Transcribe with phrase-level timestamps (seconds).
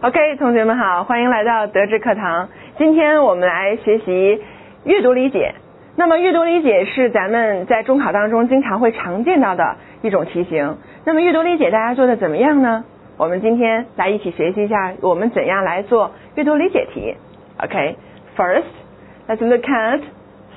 [0.00, 2.48] OK，同学们好，欢迎来到德智课堂。
[2.78, 4.40] 今天我们来学习
[4.84, 5.56] 阅读理解。
[5.96, 10.76] 那么阅读理解是咱们在中考当中经常会常见到的一种题型。
[11.04, 12.84] 那么阅读理解大家做的怎么样呢？
[13.16, 17.16] 我们今天来一起学习一下我们怎样来做阅读理解题。
[17.60, 20.00] OK，First，let's look at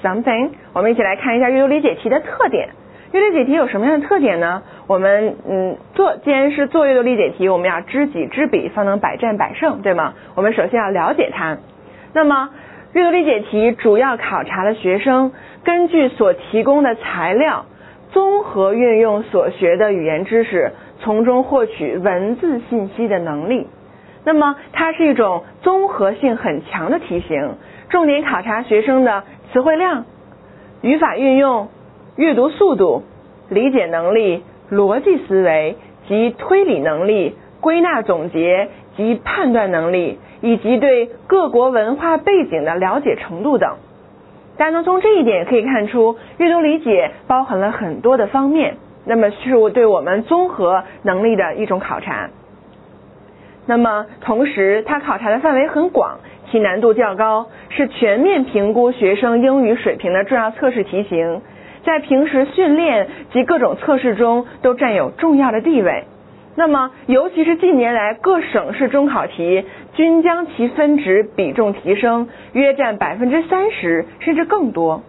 [0.03, 0.51] something。
[0.73, 2.69] 我们一起来看一下阅读理解题的特点。
[3.11, 4.63] 阅读理解题有什么样的特点呢？
[4.87, 10.13] 我们嗯做，既然是做阅读理解题，我们要知己知彼，方能百战百胜，对吗？
[10.33, 11.57] 我们首先要了解它。
[12.13, 12.49] 那么
[12.93, 15.33] 阅读理解题主要考察了学生
[15.65, 17.65] 根据所提供的材料，
[18.11, 23.67] 综合运用所学的语言知识，从中获取文字信息的能力。
[24.23, 27.55] 那么它是一种综合性很强的题型，
[27.89, 30.05] 重点考察学生的词汇量、
[30.81, 31.67] 语法运用。
[32.17, 33.03] 阅读速度、
[33.49, 43.77] 理解能力、逻辑思维及推理能力、归纳总结及判断能力，以及对各国文化背景的了解程度等。
[44.57, 48.75] 大家能从这一点可以看出，阅读理解包含了很多的方面，
[49.05, 52.29] 那么是我对我们综合能力的一种考察。
[53.65, 56.19] 那么同时，它考察的范围很广，
[56.51, 61.41] 其难度较高，是全面评估学生英语水平的重要测试题型。
[61.83, 66.05] 在平时训练及各种测试中都占有重要的地位。
[66.55, 75.01] 那么，尤其是近年来各省市中考题均将其分值比重提升，约占百分之三十甚至更多，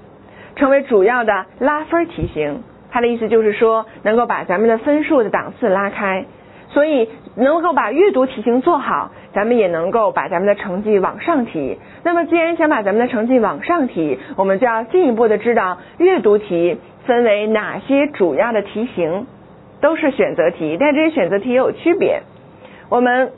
[0.55, 2.63] 成为主要的拉分题型。
[2.91, 6.27] 它的意思就是说，能够把咱们的分数的档次拉开。
[6.73, 11.79] 所以，能够把阅读题型做好，咱们也能够把咱们的成绩往上提。
[12.03, 19.27] 那么，既然想把咱们的成绩往上提，我们就要进一步的知道阅读题分为哪些主要的题型，
[19.83, 22.23] 都是选择题，但这些选择题也有区别。
[22.89, 23.33] 我们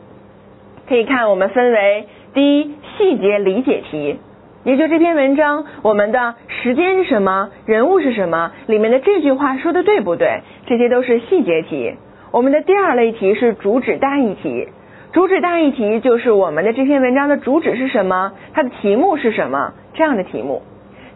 [0.89, 4.19] 可以看，我们分为第一细节理解题，
[4.63, 11.95] 也就这篇文章我们的时间是什么，人物是什么，里面的这句话说的对不对，这些都是细节题。
[12.35, 14.67] 我们的第二类题是主旨大意题，
[15.13, 20.63] 主旨大意题就是我们的这篇文章的主旨是什么，它的题目是什么这样的题目。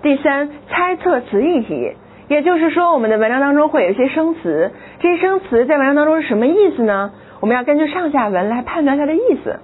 [0.00, 1.92] 第三，猜测词义题，
[2.28, 4.70] 也就是说我们的文章当中会有一些生词，
[5.00, 7.10] 这些生词在文章当中是什么意思呢？
[7.40, 9.58] 我们要根据上下文来判断它的意思。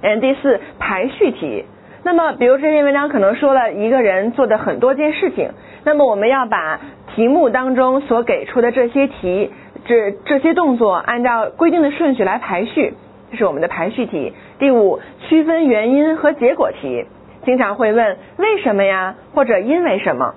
[0.00, 1.66] 嗯，第四，排序题。
[2.02, 5.50] 那么，比如这篇文章可能说了一个人做的很多件事情，
[5.84, 6.80] 那么我们要把
[7.14, 9.50] 题目当中所给出的这些题。
[9.88, 12.92] 这这些动作按照规定的顺序来排序，
[13.30, 14.34] 这是我们的排序题。
[14.58, 17.06] 第五，区分原因和结果题，
[17.46, 20.34] 经常会问为什么呀，或者因为什么。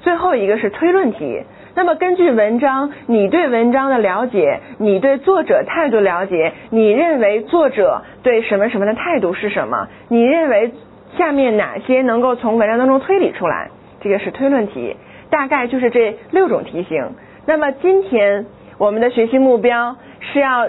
[0.00, 1.42] 最后一个是推论题。
[1.74, 9.88] 那么根据文章，你对文章的了解，你对作者态度了解，你认为作者对什么什么的态度是什么？
[10.08, 10.72] 你认为
[11.18, 13.68] 下面哪些能够从文章当中推理出来？
[14.00, 14.96] 这个是推论题。
[15.28, 17.10] 大概就是这六种题型。
[17.44, 18.46] 那么今天。
[18.78, 20.66] 我们的学习目标是要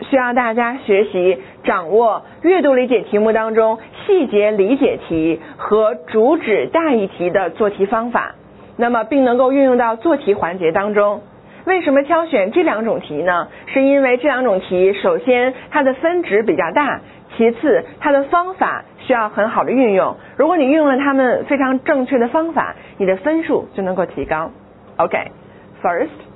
[0.00, 8.36] 需要大家学习掌握阅读理解题目当中细节理解题和主旨大意题的做题方法，
[8.76, 11.22] 那么并能够运用到做题环节当中。
[11.64, 13.48] 为什么挑选这两种题呢？
[13.66, 17.00] 是因为这两种题，首先它的分值比较大，
[17.36, 20.16] 其次它的方法需要很好的运用。
[20.36, 24.50] 如果你运用了它们非常正确的方法，你的分数就能够提高。
[24.96, 26.27] OK，first。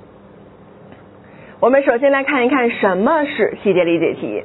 [1.63, 4.43] 我们首先来看一看什么是细节理解题。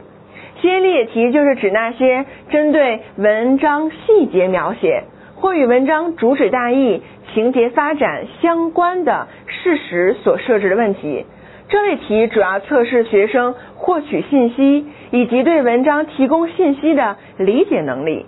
[0.61, 5.03] 细节理解题就是指那些针对文章细节描写
[5.34, 7.03] 或与文章主旨大意、
[7.34, 11.27] 情节发展相关的事实所设置的问题。
[11.69, 18.26] 这类题主要测试学生获取信息以及对文章提供信息的理解能力。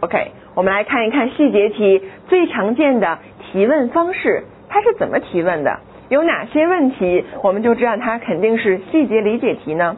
[0.00, 5.80] OK，我们来看一看细节题最常见的提问方式，它是怎么提问的？
[6.11, 9.97] 有哪些问题，我们就知道它肯定是细节理解题呢？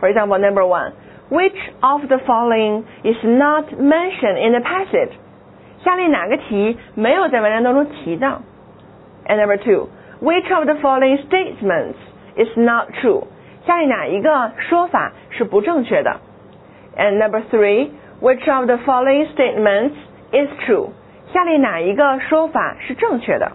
[0.00, 0.92] For example, number one,
[1.30, 5.10] which of the following is not mentioned in the passage？
[5.84, 8.42] 下列哪个题没有在文章当中提到？
[9.26, 9.88] And number two,
[10.22, 11.96] which of the following statements
[12.36, 13.24] is not true？
[13.66, 16.20] 下列哪一个说法是不正确的？
[16.96, 17.90] And number three,
[18.20, 19.92] which of the following statements
[20.32, 20.88] is true？
[21.32, 23.52] 下列哪一个说法是正确的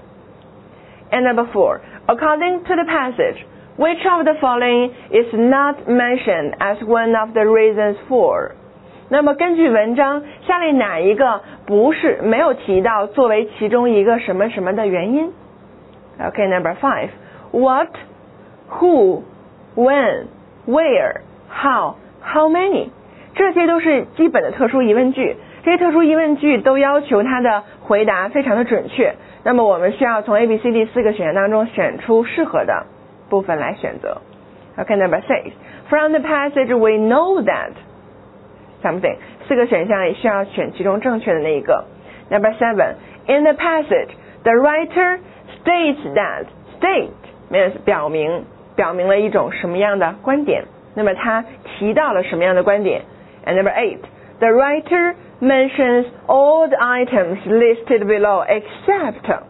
[1.12, 3.46] ？And number four, according to the passage,
[3.78, 8.52] which of the following is not mentioned as one of the reasons for？
[9.10, 15.32] 那么根据文章，下列哪一个不是没有提到作为其中一个什么什么的原因？
[16.20, 17.10] Okay, number five,
[17.52, 17.90] what,
[18.70, 19.24] who,
[19.76, 20.28] when,
[20.66, 21.96] where, how
[22.26, 22.88] How many？
[23.36, 25.36] 这些都是基本的特殊疑问句。
[25.66, 29.14] 这些特殊疑问句都要求它的回答非常的准确。
[29.45, 32.87] 那么我们需要从 A、B、C、D 四个选项当中选出适合的
[33.29, 34.21] 部分来选择。
[34.77, 35.53] OK，Number six.
[35.89, 37.73] From the passage we know that
[38.83, 39.17] something.
[39.49, 41.85] 四个选项也需要选其中正确的那一个。
[42.31, 42.95] Number seven.
[43.27, 44.11] In the passage,
[44.43, 45.19] the writer
[45.61, 46.47] states that
[46.79, 47.11] state
[47.51, 48.45] means 表明
[48.77, 50.65] 表明了一种什么样的观点。
[50.95, 53.03] 那么他提到了什么样的观点
[53.47, 54.01] ？And number eight,
[54.39, 59.43] the writer mentions all the items listed below except.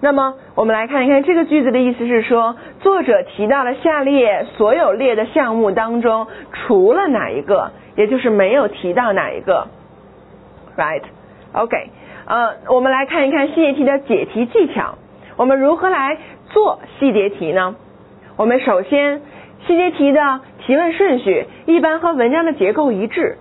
[0.00, 9.68] 那么我们来看一看这个句子的意思是说，作者提到了下列所有列的项目当中，除了哪一个，也就是没有提到哪一个
[10.76, 11.90] ，right？OK，
[12.26, 14.98] 呃，我们来看一看细节题的解题技巧。
[15.36, 16.18] 我们如何来
[16.50, 17.74] 做细节题呢？
[18.36, 19.22] 我们首先
[19.66, 23.38] 细节题的提问顺序一般和文章的结构一致，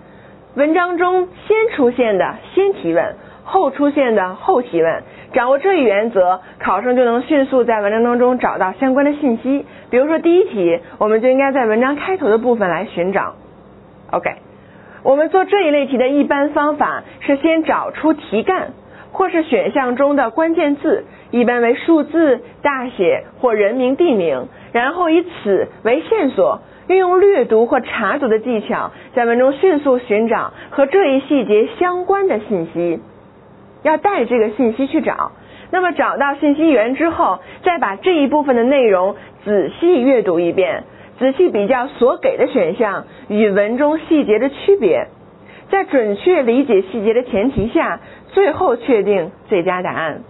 [0.55, 5.03] 文章中先出现的先提问，后出现的后提问。
[5.33, 9.65] 掌握这一原则，考生就能迅速在文章当中找到相关的信息。
[9.89, 13.33] 比如说第一题，我们就应该在文章开头的部分来寻找。
[14.11, 14.29] OK，
[15.03, 18.69] 我们做这一类题的一般方法是先找出题干，
[19.11, 24.47] 或是选项中的关键字，一般为数字、大写或人名、地名。
[24.71, 32.99] 然后以此为线索，运用略读或查读的技巧，在文中迅速寻找和这一细节相关的信息。
[33.83, 35.31] 要带这个信息去找，
[35.71, 40.83] 那么找到信息源之后，再把这一部分的内容仔细阅读一遍，
[41.19, 45.07] 仔细比较所给的选项与文中细节的区别，
[45.69, 47.99] 在准确理解细节的前提下，
[48.29, 50.21] 最后确定最佳答案。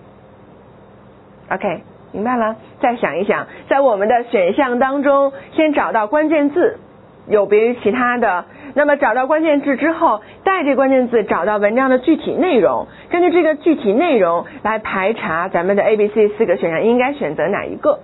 [1.49, 1.94] OK。
[2.15, 6.79] 明白了，再想一想，在我们的选项当中，先找到关键字，
[7.27, 8.45] 有别于其他的。
[8.73, 17.99] 那么找到关键字之后，带着关键字找到文章的具体内容，根据这个具体内容来排查咱们的 A、B、C 四个选项应该选择哪一个。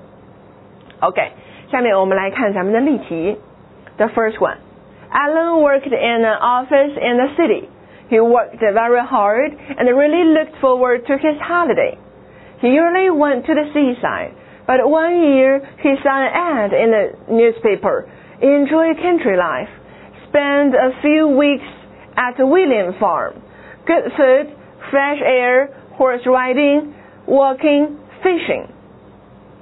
[0.99, 1.31] OK，
[1.71, 3.37] 下面我们来看咱们的例题。
[3.95, 4.57] The first one,
[5.09, 7.69] Alan worked in an office in the city.
[8.09, 11.97] He worked very hard and really looked forward to his holiday.
[12.60, 14.32] He usually went to the seaside,
[14.66, 18.08] but one year he saw an ad in the newspaper.
[18.40, 19.68] Enjoy country life.
[20.28, 21.64] Spend a few weeks
[22.16, 23.34] at William Farm.
[23.86, 24.52] Good food,
[24.90, 26.94] fresh air, horse riding,
[27.26, 28.66] walking, fishing.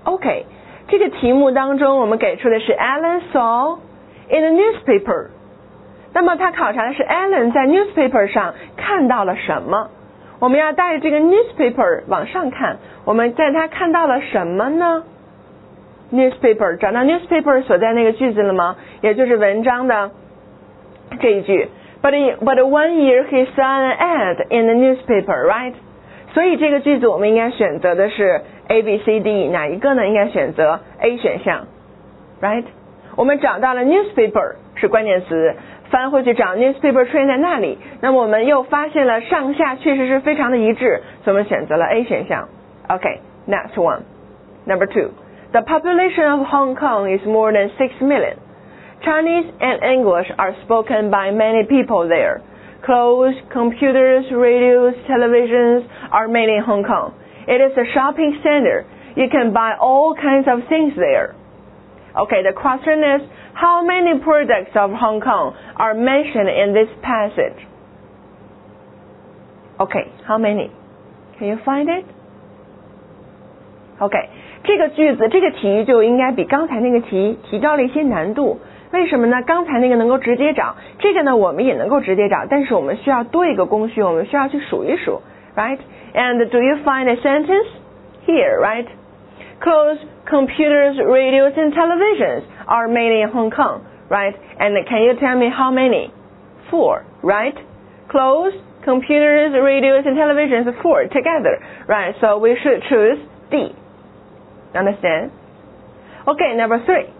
[0.04, 0.46] OK，
[0.88, 3.78] 这个题目当中我们给出的是 Alan saw
[4.28, 5.30] in the newspaper。
[6.12, 9.90] 那么他考察的是 Alan 在 newspaper 上看到了什么？
[10.39, 15.03] 我们要带着这个 newspaper 往上看，我们在它看到了什么呢
[16.13, 18.77] ？newspaper 找到 newspaper 所在那个句子了吗？
[19.01, 20.11] 也就是文章的
[21.19, 21.67] 这一句。
[22.01, 25.73] But but one year he saw an ad in the newspaper, right？
[26.33, 30.07] 所以这个句子我们应该选择的是 A、B、C、D 哪一个呢？
[30.07, 31.67] 应该选择 A 选项
[32.41, 32.63] ，right？
[33.17, 35.55] 我们找到了 newspaper 是关键词。
[35.90, 42.48] 翻回去找 newspaper 出现在那里，那么我们又发现了上下确实是非常的一致，所以我们选择了 A 选项。
[42.88, 44.00] OK，next one.
[44.66, 45.10] Number two.
[45.52, 48.36] The population of Hong Kong is more than six million.
[49.02, 52.40] Chinese and English are spoken by many people there.
[52.82, 57.12] Clothes, computers, radios, televisions are made in Hong Kong.
[57.46, 58.84] It is a shopping center.
[59.14, 61.34] You can buy all kinds of things there.
[62.16, 63.22] Okay, the question is
[63.58, 67.66] how many products of Hong Kong are mentioned in this passage?
[69.78, 70.70] Okay, how many?
[71.38, 72.04] Can you find it?
[73.98, 74.28] OK，
[74.64, 78.60] 这个句子这个题就应该比刚才那个题提高了一些难度。
[78.92, 79.42] 为什么呢？
[79.42, 85.20] 刚才那个能够直接找，这个呢我们也能够直接找，但是我们需要多一个工序，我们需要去数一数，
[85.56, 87.66] right？And do you find a sentence
[88.24, 88.86] here, right?
[89.61, 89.99] Clothes,
[90.29, 94.33] computers, radios, and televisions are made in Hong Kong, right?
[94.59, 96.13] And can you tell me how many?
[96.71, 97.55] Four, right?
[98.09, 98.53] Clothes,
[98.85, 102.15] computers, radios, and televisions, four together, right?
[102.21, 103.19] So we should choose
[103.51, 103.75] D.
[104.75, 105.31] Understand?
[106.27, 107.11] Okay, number three.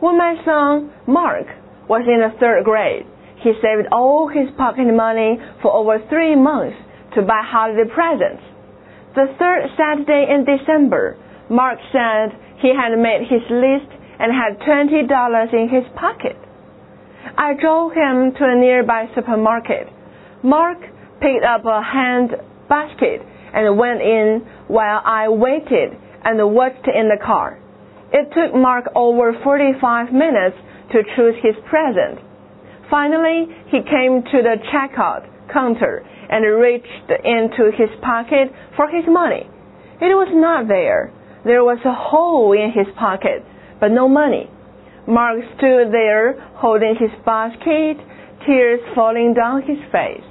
[0.00, 1.46] When my son, Mark,
[1.88, 3.06] was in the third grade,
[3.44, 6.76] he saved all his pocket money for over three months
[7.14, 8.42] to buy holiday presents.
[9.14, 11.18] The third Saturday in December,
[11.50, 12.30] Mark said
[12.62, 13.90] he had made his list
[14.20, 16.38] and had $20 in his pocket.
[17.36, 19.88] I drove him to a nearby supermarket.
[20.44, 20.78] Mark
[21.20, 22.30] picked up a hand
[22.68, 23.20] basket
[23.52, 27.58] and went in while I waited and watched in the car.
[28.12, 30.56] It took Mark over 45 minutes
[30.92, 32.20] to choose his present.
[32.90, 39.48] Finally, he came to the checkout counter and reached into his pocket for his money.
[40.00, 41.12] It was not there.
[41.43, 43.43] There was a hole in his pocket,
[43.79, 44.49] but no money.
[45.07, 47.97] Mark stood there holding his basket,
[48.45, 50.23] tears falling down his face.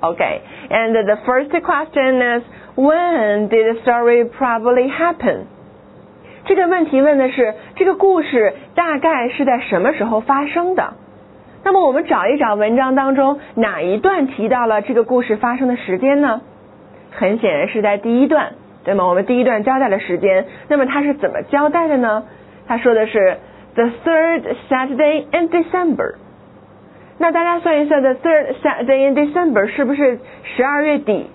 [0.00, 0.40] Okay,
[0.70, 2.42] and the first question is,
[2.76, 5.46] when did the story probably happen?
[6.44, 10.94] 这个问题问的是这个故事大概是在什么时候发生的？
[11.64, 16.40] 那么我们找一找文章当中哪一段提到了这个故事发生的时间呢？
[17.10, 18.52] 很显然是在第一段，
[18.83, 19.05] 对吗？
[19.07, 22.23] 我们第一段交代了时间，那么他是怎么交代的呢？
[22.67, 23.37] 他说的是
[23.75, 26.15] the third Saturday in December。
[27.17, 31.27] 那大家算一算，the third Saturday in December 是不是十二月底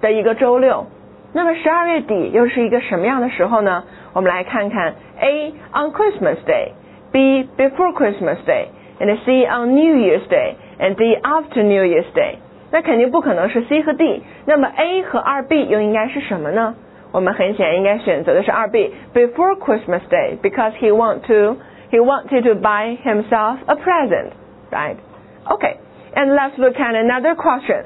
[0.00, 0.86] 的一个周六？
[1.32, 3.84] 那么十二月底又是一个什么样的时候呢？
[4.12, 11.82] 我们来看看 A on Christmas Day，B before Christmas Day，and C on New Year's Day，and D after New
[11.82, 12.36] Year's Day。
[12.70, 14.22] 那肯定不可能是 C 和 D。
[14.46, 16.76] 那么 A 和二 B 又应该是什么呢？
[17.13, 21.57] 我们很显然应该选择的是二 B before Christmas Day，because he want to
[21.91, 25.77] he wanted to buy himself a present，right？Okay,
[26.13, 27.85] and let's look at another question.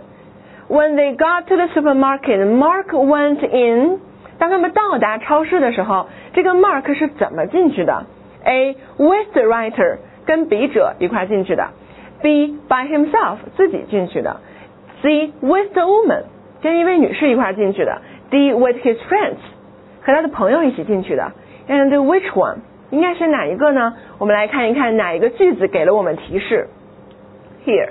[0.68, 4.00] When they got to the supermarket, Mark went in.
[4.40, 8.06] 当他们到达超市的时候，这个 Mark 是怎么进去的？
[8.44, 8.76] A.
[8.98, 11.70] With the writer，跟笔者一块进去的。
[12.22, 12.58] B.
[12.68, 14.38] By himself，自己进去的。
[15.02, 15.32] C.
[15.42, 16.24] With the woman，
[16.62, 18.02] 跟一位女士一块进去的。
[18.30, 18.54] D.
[18.54, 19.38] With his friends，
[20.02, 21.32] 和他的朋友一起进去的。
[21.68, 22.58] And which one？
[22.92, 23.94] 应该是哪一个呢？
[24.20, 26.68] 我们来看一看哪一个句子给了我们提示。
[27.66, 27.90] here.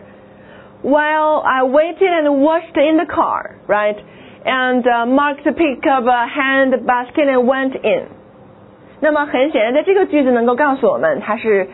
[0.83, 3.97] While I waited and watched in the car, right?
[4.45, 8.09] And uh, Mark picked up a hand basket and went in.
[9.01, 11.69] 那么很显然，在这个句子能够告诉我们他是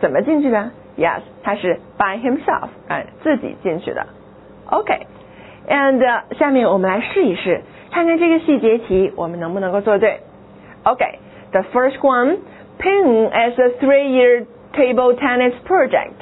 [0.00, 0.70] 怎么进去的？
[0.96, 4.06] Yes，他是 by himself，哎，自己进去的。
[4.66, 10.20] OK，and、uh, 下面我们来试一试， 看看这个细节题我们能不能够做对。
[10.84, 12.38] OK，the、okay, first one,
[12.78, 16.20] Ping is a three-year table tennis project.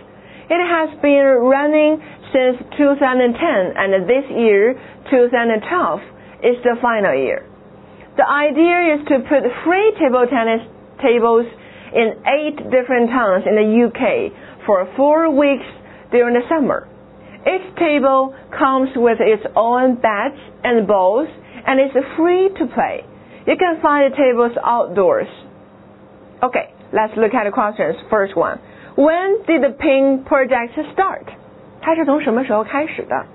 [0.48, 1.98] It has been running
[2.32, 4.76] since 2010 and this year,
[5.10, 6.00] 2012,
[6.44, 7.42] is the final year.
[8.16, 10.60] The idea is to put free table tennis
[11.00, 11.46] tables
[11.96, 14.32] in eight different towns in the UK
[14.66, 15.64] for four weeks
[16.10, 16.88] during the summer.
[17.42, 21.28] Each table comes with its own bats and balls
[21.66, 23.04] and is free to play.
[23.46, 25.28] You can find the tables outdoors.
[26.40, 27.96] Okay, let's look at the questions.
[28.10, 28.58] First one.
[28.96, 31.24] When did the Ping project start？
[31.80, 33.26] 它是从什么时候开始的？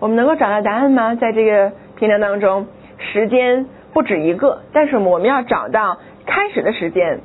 [0.00, 1.14] 我们能够找到答案吗？
[1.14, 2.66] 在这个题目当中，
[2.98, 7.20] 时间不止一个，但是我们要找到开始的时间。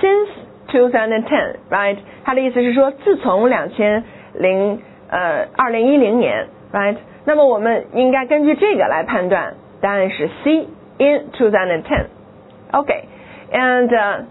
[0.00, 0.28] Since
[0.68, 1.96] 2010，right？
[2.24, 4.04] 它的意思是说，自从两千
[4.34, 6.96] 零呃二零一零年，right？
[7.24, 10.68] 那么我们应该根据这个来判断，答案是 C
[10.98, 14.26] in 2010。OK，and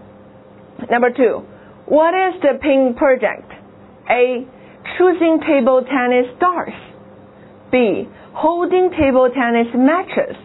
[0.88, 3.44] number two。what is the Ping project?
[4.08, 4.46] A.
[4.98, 6.72] Choosing table tennis stars.
[7.70, 8.08] B.
[8.34, 10.36] Holding table tennis matches.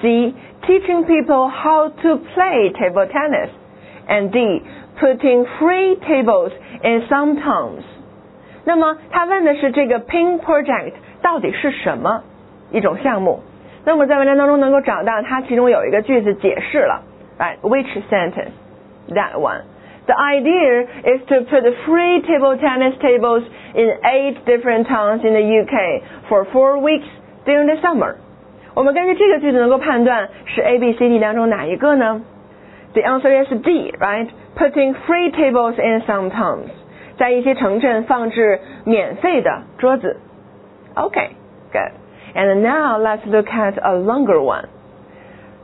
[0.00, 0.34] C.
[0.66, 3.50] Teaching people how to play table tennis.
[4.08, 4.62] And D.
[5.00, 6.52] Putting free tables
[6.82, 7.82] in some towns.
[8.64, 10.92] 那么他问的是这个 Ping project
[11.26, 12.22] 到底是什么
[12.70, 13.40] 一种项目？
[13.84, 17.02] 那么在文章当中能够找到它其中有一个句子解释了，
[17.38, 18.52] right？Which sentence?
[19.08, 19.62] That one.
[20.06, 25.42] The idea is to put free table tennis tables in eight different towns in the
[25.42, 27.06] UK for four weeks
[27.44, 28.16] during the summer.
[28.74, 32.22] 我们根据这个句子能够判断是 A、B、C、D 当中哪一个呢？
[32.94, 34.28] The answer is D, right?
[34.56, 36.68] Putting free tables in some towns.
[37.16, 40.18] 在一些城镇放置免费的桌子。
[40.97, 41.37] Okay,
[41.71, 41.93] good.
[42.35, 44.65] And now let's look at a longer one.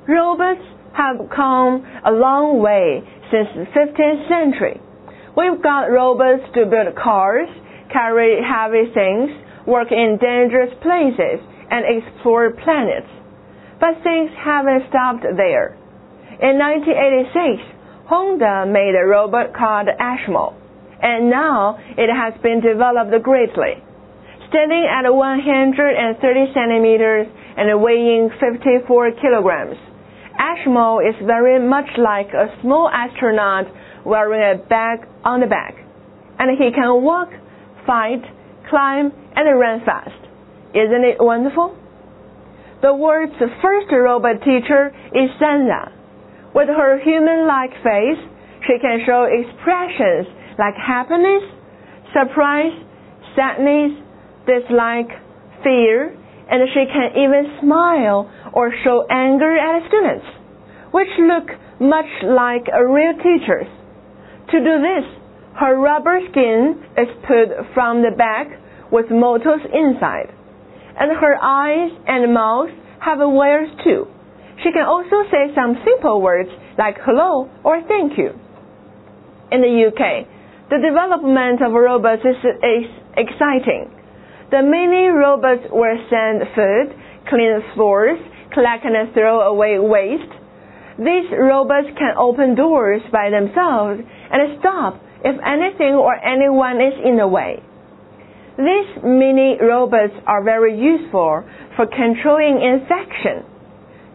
[0.07, 0.61] Robots
[0.93, 4.79] have come a long way since the 15th century.
[5.35, 7.49] We've got robots to build cars,
[7.91, 9.31] carry heavy things,
[9.65, 13.09] work in dangerous places, and explore planets.
[13.79, 15.73] But things haven't stopped there.
[16.41, 20.53] In 1986, Honda made a robot called Ashmo,
[21.01, 23.81] and now it has been developed greatly.
[24.53, 27.25] Standing at 130 centimeters
[27.57, 29.81] and weighing 54 kilograms,
[30.37, 33.65] Ashmo is very much like a small astronaut
[34.05, 35.73] wearing a bag on the back,
[36.37, 37.29] and he can walk,
[37.87, 38.21] fight,
[38.69, 40.21] climb, and run fast.
[40.77, 41.73] Isn't it wonderful?
[42.83, 45.89] The world's first robot teacher is Sandra.
[46.53, 48.21] With her human-like face,
[48.69, 50.29] she can show expressions
[50.61, 51.41] like happiness,
[52.13, 52.77] surprise,
[53.33, 54.02] sadness,
[54.45, 55.09] dislike,
[55.63, 56.15] fear,
[56.49, 60.25] and she can even smile or show anger at students,
[60.91, 61.47] which look
[61.79, 63.67] much like a real teacher's.
[64.51, 65.05] To do this,
[65.59, 68.47] her rubber skin is put from the back
[68.91, 70.29] with motors inside,
[70.99, 72.69] and her eyes and mouth
[72.99, 74.07] have wires too.
[74.63, 78.31] She can also say some simple words like hello or thank you.
[79.51, 80.27] In the UK,
[80.69, 84.02] the development of robots is, is exciting.
[84.51, 86.95] The mini robots will send food,
[87.29, 88.19] clean floors,
[88.53, 90.31] collect and throw away waste.
[90.97, 97.17] These robots can open doors by themselves and stop if anything or anyone is in
[97.17, 97.63] the way.
[98.57, 101.43] These mini robots are very useful
[101.75, 103.49] for controlling infection.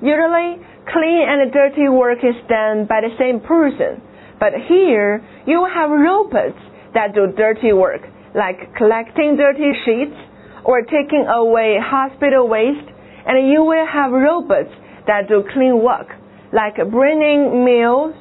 [0.00, 4.00] Usually, clean and dirty work is done by the same person,
[4.38, 6.60] but here you have robots
[6.94, 8.02] that do dirty work,
[8.34, 10.16] like collecting dirty sheets
[10.64, 12.88] or taking away hospital waste,
[13.26, 14.72] and you will have robots
[15.06, 16.08] that do clean work,
[16.52, 18.14] like bringing meals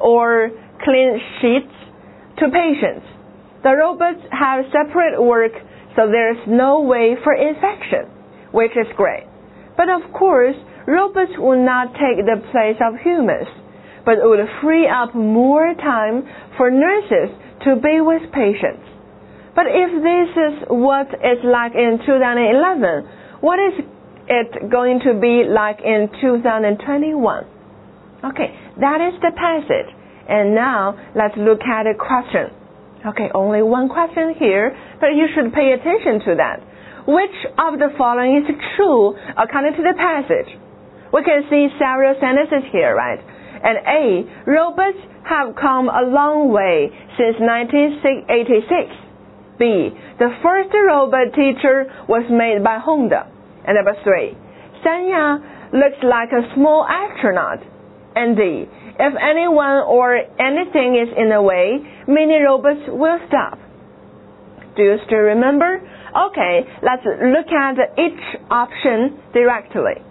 [0.00, 0.50] or
[0.84, 1.72] clean sheets
[2.38, 3.06] to patients.
[3.62, 5.52] The robots have separate work,
[5.96, 8.08] so there's no way for infection,
[8.52, 9.24] which is great.
[9.76, 10.56] But of course,
[10.86, 13.48] robots will not take the place of humans,
[14.04, 16.24] but would free up more time
[16.56, 18.89] for nurses to be with patients.
[19.60, 23.84] But if this is what it's like in 2011, what is
[24.24, 26.80] it going to be like in 2021?
[28.24, 29.92] Okay, that is the passage.
[30.32, 32.48] And now let's look at a question.
[33.04, 36.64] Okay, only one question here, but you should pay attention to that.
[37.04, 38.48] Which of the following is
[38.80, 40.56] true according to the passage?
[41.12, 43.20] We can see several sentences here, right?
[43.20, 46.88] And A, robots have come a long way
[47.20, 49.09] since 1986.
[49.59, 49.91] B.
[50.19, 53.27] The first robot teacher was made by Honda.
[53.65, 54.35] And number three,
[54.83, 55.39] Sanya
[55.71, 57.59] looks like a small astronaut.
[58.15, 58.67] And D.
[58.97, 63.59] If anyone or anything is in the way, many robots will stop.
[64.77, 65.81] Do you still remember?
[66.15, 70.01] Okay, let's look at each option directly.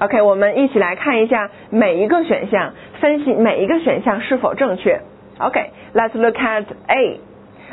[0.00, 5.00] OK，我们一起来看一下每一个选项，分析每一个选项是否正确。
[5.38, 7.20] OK，let's look at A。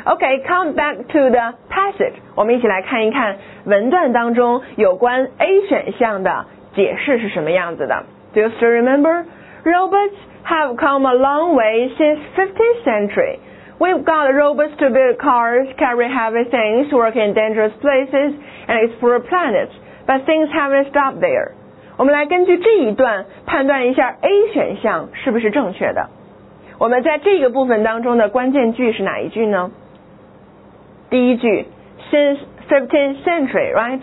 [0.06, 2.14] Okay, come back to the passage.
[2.34, 8.04] 我们一起来看一看文段当中有关 A 选项的解释是什么样子的。
[8.34, 9.24] Do you still remember?
[9.64, 13.38] Robots have come a long way since 15th century.
[13.78, 18.34] We've got robots to build cars, carry heavy things, work in dangerous places,
[18.66, 19.72] and explore planets.
[20.06, 21.52] But things haven't stopped there.
[21.96, 26.08] 我们来根据这一段判断一下 A 选项是不是正确的。
[26.78, 29.70] 我们在这个部分当中的关键句是哪一句呢？
[31.10, 31.66] 第一句，
[32.10, 34.00] since fifteenth century，right？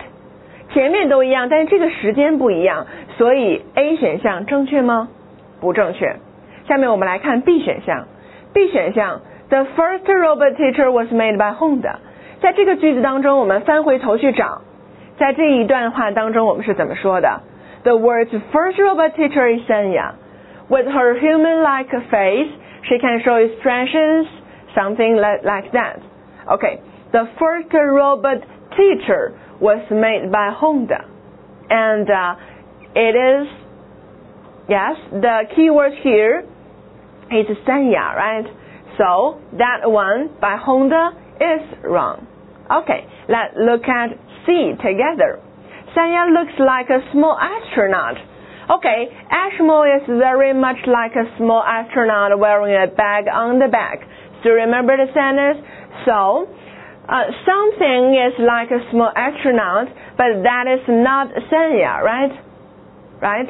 [0.72, 2.86] 前面都一样，但是这个时间不一样，
[3.18, 5.08] 所以 A 选项正确吗？
[5.60, 6.16] 不正确。
[6.68, 8.06] 下面我们来看 B 选项。
[8.52, 11.96] B 选项，the first robot teacher was made by Honda。
[12.40, 14.62] 在这个句子当中，我们翻回头去找，
[15.18, 17.40] 在这一段话当中，我们是怎么说的？
[17.82, 20.12] The world's first robot teacher is Sanya.
[20.68, 22.50] With her human-like face,
[22.82, 24.26] she can show expressions,
[24.74, 25.96] something like like that.
[26.46, 26.78] Okay
[27.15, 28.43] the first robot
[28.75, 31.07] teacher was made by Honda.
[31.69, 32.35] And uh,
[32.91, 33.47] it is,
[34.67, 36.43] yes, the keyword here
[37.31, 38.43] is Sanya, right?
[38.99, 42.27] So that one by Honda is wrong.
[42.67, 44.11] Okay, let's look at
[44.45, 45.39] C together.
[45.95, 48.17] Sanya looks like a small astronaut.
[48.75, 53.99] Okay, Ashmo is very much like a small astronaut wearing a bag on the back.
[54.43, 55.63] Do you remember the sentence?
[56.03, 56.49] So,
[57.05, 59.87] uh, something is like a small astronaut,
[60.17, 62.33] but that is not Sanya, right?
[63.21, 63.49] Right?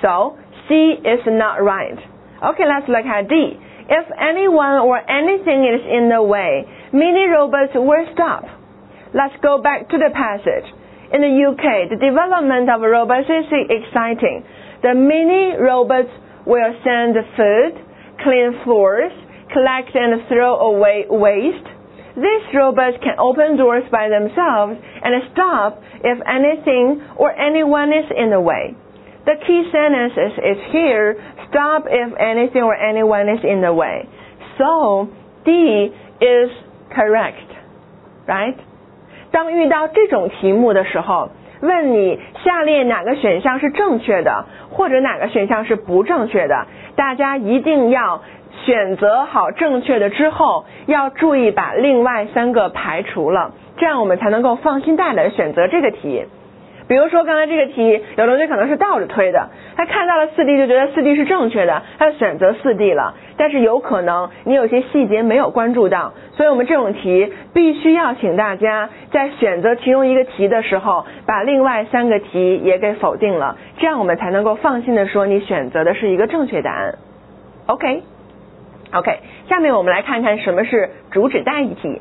[0.00, 0.38] So,
[0.68, 2.00] C is not right.
[2.40, 3.60] Okay, let's look at D.
[3.88, 8.44] If anyone or anything is in the way, mini robots will stop.
[9.12, 10.64] Let's go back to the passage.
[11.12, 14.42] In the UK, the development of robots is exciting.
[14.80, 16.08] The mini robots
[16.48, 17.72] will send food,
[18.24, 19.12] clean floors,
[19.52, 21.68] collect and throw away waste,
[22.15, 28.29] these robots can open doors by themselves and stop if anything or anyone is in
[28.29, 28.75] the way.
[29.25, 31.15] The key sentence is, is here,
[31.49, 34.07] stop if anything or anyone is in the way.
[34.57, 35.07] So,
[35.45, 36.49] D is
[36.89, 37.47] correct,
[38.27, 38.55] right?
[39.31, 41.29] 当遇到这种题目的时候，
[41.61, 46.65] 问你下列哪个选项是正确的，或者哪个选项是不正确的，
[46.95, 48.21] 大家一定要
[48.64, 56.24] 选择好正确的之后，要注意把另外三个排除了，这样我们才能够放心大胆选择这个题。
[56.86, 63.14] 比如说刚才这个题，有同学可能是倒着推的，他看到了四 D 就觉得四 D 是正确的，他选择四 D 了。
[63.38, 76.94] 但是有可能你有些细节没有关注到，所以我们这种题必须要请大家在选择其中一个题的时候，把另外三个题也给否定了，这样我们才能够放心的说你选择的是一个正确答案。
[77.66, 78.02] OK
[78.94, 82.00] OK，下面我们来看看什么是主旨大意题。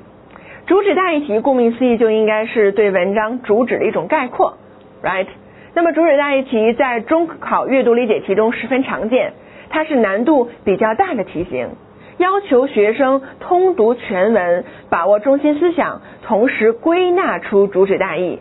[0.68, 4.60] 主旨大意题顾名思义就应该是对文章主旨的一种概括。
[5.02, 5.26] Right，
[5.74, 9.34] 那么主旨大意题在中考阅读理解题中十分常见，
[9.72, 11.70] 它是难度比较大的题型，
[12.18, 18.38] 要求学生通读全文，把握中心思想，同时归纳出主旨大意。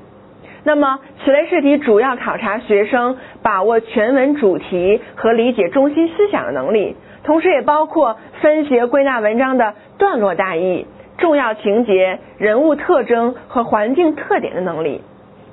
[0.65, 10.87] 那么此类试题主要考察学生把握全文主题和理解中心思想的能力，同时也包括分析归纳文章的段落大意、
[11.18, 15.02] 重要情节、人物特征和环境特点的能力。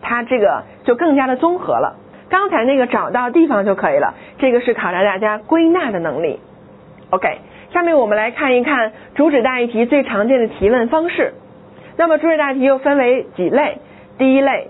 [0.02, 1.98] 它这个就更加的综合了，
[2.30, 6.40] 刚才那个找到地方就可以了，这个是考察大家归纳的能力。
[7.12, 7.38] OK，
[7.72, 11.34] 下面我们来看一看主旨大意题最常见的提问方式。
[11.98, 13.80] 那么主旨大题又分为几类？
[14.18, 14.70] 第一类，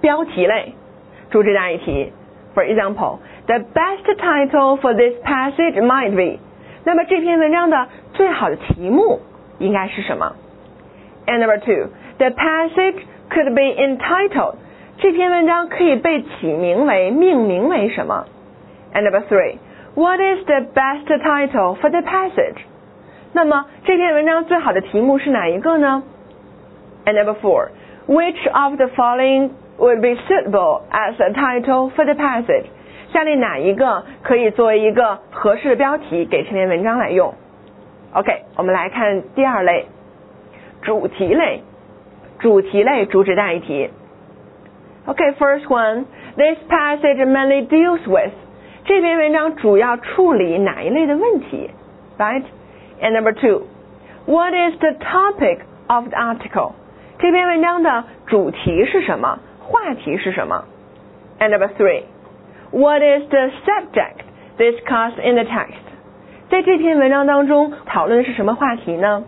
[0.00, 0.74] 标题类
[1.30, 2.12] 主旨大意题。
[2.54, 6.39] For example, the best title for this passage might be。
[6.83, 9.21] 那么这篇文章的最好的题目
[9.59, 10.33] 应该是什么？
[11.27, 14.55] And number two, the passage could be entitled，
[14.99, 18.25] 这篇文章可以被起名为、命名为什么？
[18.93, 19.57] And number three,
[19.95, 22.57] what is the best title for the passage？
[23.33, 26.03] 那么这篇文章最好的题目是哪一个呢？
[27.05, 27.69] And number four,
[28.07, 32.65] which of the following would be suitable as a title for the passage？
[33.12, 37.34] 下列哪一个可以作为一个合适的标题给这篇文章来用
[38.12, 39.86] ？OK，我们来看第二类，
[40.82, 41.62] 主题类。
[42.38, 43.90] 主题类主旨大议题。
[45.04, 48.32] OK，first one, this passage mainly deals with
[48.86, 51.70] 这篇文章主要处理哪一类的问题
[52.18, 52.44] ，right?
[53.02, 53.64] And number two,
[54.24, 56.72] what is the topic of the article?
[57.18, 59.38] 这篇文章的主题是什么？
[59.60, 60.64] 话题是什么
[61.38, 62.04] ？And number three,
[62.72, 64.22] what is the subject
[64.58, 65.82] discussed in the text?
[66.48, 69.24] 在这篇文章当中讨论的是什么话题呢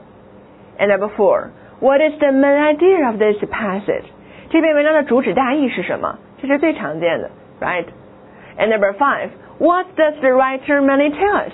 [0.78, 1.50] ？And number four.
[1.80, 4.04] What is the main idea of this passage？
[4.50, 6.18] 这篇文章的主旨大意是什么？
[6.40, 11.52] 这是最常见的，right？And number five, what does the writer mainly tell us？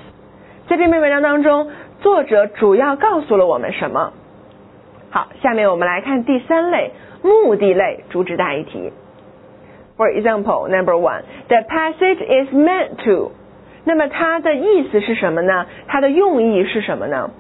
[0.69, 1.71] 在这篇文章当中，
[2.01, 4.13] 作者主要告诉了我们什么？
[5.11, 8.93] 好，下面我们来看第三类目的类主旨大意题。
[9.99, 13.33] For example, number one, the passage is meant to。
[13.85, 15.67] 那么它的意思是什么呢？
[15.89, 17.31] 它的用意是什么呢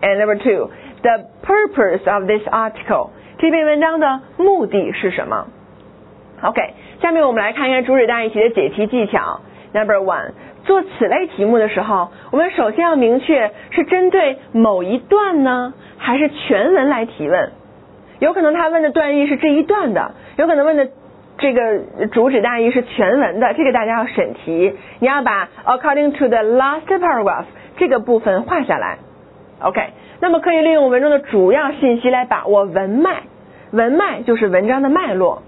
[0.00, 0.70] ？And number two.
[1.02, 5.48] The purpose of this article，这篇文章的目的是什么
[6.42, 9.40] ？OK，下面我们来看一看主旨大意题的解题技巧。
[9.72, 10.32] Number one，
[10.64, 17.50] 做此类题目的时候，我们首先要明确是针对某一段呢，还是全文来提问。
[18.18, 20.86] 有可能他问的段意是这一段的，有可能问的
[21.40, 24.76] 这个主旨大意是全文的，这个大家要审题。
[25.00, 28.98] 你要把 according to the last paragraph 这个部分画下来。
[29.60, 29.82] OK。
[30.22, 33.22] 那么可以利用文中的主要信息来把握文脉，
[33.70, 35.40] 文脉就是文章的脉络，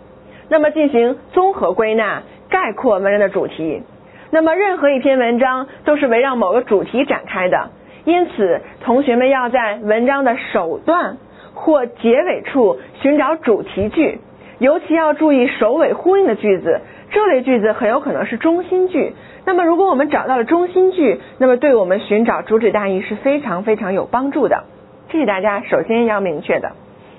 [0.48, 3.83] 那么进行综合归纳，概括文章的主题。
[4.31, 7.68] 那么任何一篇文章都是围绕某个主题展开的，
[8.07, 11.18] 因此同学们要在文章的首段
[11.52, 14.20] 或结尾处寻找主题句，
[14.62, 19.12] 尤其要注意首尾呼应的句子，这类句子很有可能是中心句。
[19.44, 24.62] 那么，如果我们找到了中心句，那么对我们寻找主旨大意是非常非常有帮助的。
[25.09, 26.70] 这是大家首先要明确的。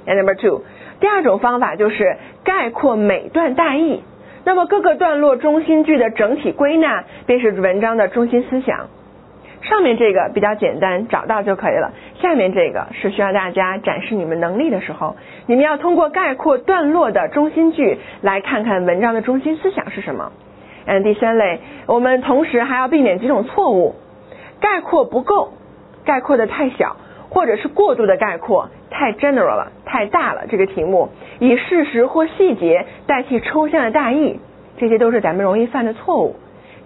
[0.07, 0.61] And number two，
[1.01, 4.03] 第二种方法就是概括每段大意。
[4.45, 8.87] 那么各个段落中心句的整体归纳，便是文章的中心思想。
[9.63, 11.91] 上面这个比较简单，找到就可以了。
[12.21, 15.15] 下面这个是需要大家展示你们能力的时候，
[15.47, 20.31] 你们要通过概括段落的中心句，来看看文章的中心思想是什么。
[20.85, 23.95] 嗯，第三类，我们同时还要避免几种错误：
[24.59, 25.53] 概括不够，
[26.03, 26.97] 概括的太小，
[27.29, 30.43] 或者是过度的概括，太 general 了，太大了。
[30.49, 34.39] 这个题目以事实或细节代替抽象的大意，
[34.77, 36.35] 这些都是咱们容易犯的错误。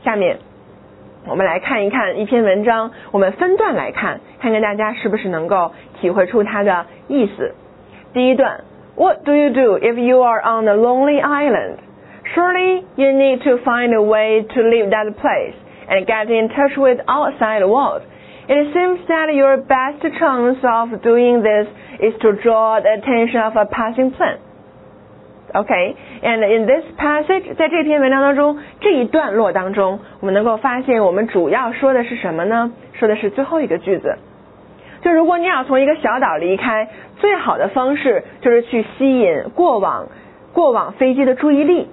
[0.04, 0.38] 下面
[1.27, 7.55] 我们来看一看一篇文章，我们分段来看，看看大家是不是能够体会出它的意思。
[8.13, 8.65] 第一段，
[8.97, 11.77] What do you do if you are on a lonely island?
[12.35, 15.55] Surely you need to find a way to leave that place
[15.89, 18.03] and get in touch with outside world.
[18.49, 21.69] It seems that your best chance of doing this
[22.01, 24.39] is to draw the attention of a passing plane.
[25.54, 32.74] OK，and in this passage，在这篇文章当中，这一段落当中，我们能够发现，我们主要说的是什么呢？
[32.94, 34.18] 说的是最后一个句子。
[35.02, 40.08] 就如果你要从一个小岛离开，最好的方式就是去吸引过往
[40.54, 41.88] 过往飞机的注意力。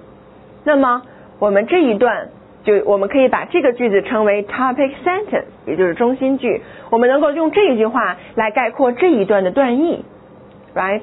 [0.65, 1.03] 那么
[1.39, 2.29] 我们这一段
[2.63, 6.61] 就我们可以把这个句子称为 topic sentence，也就是中心句。
[6.89, 10.03] 我们能够用这一句话来概括这一段的段意
[10.75, 11.01] ，right？